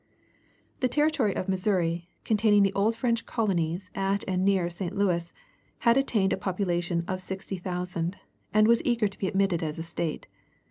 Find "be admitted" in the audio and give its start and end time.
9.19-9.61